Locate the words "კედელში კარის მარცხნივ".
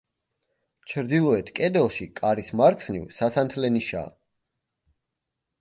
1.59-3.05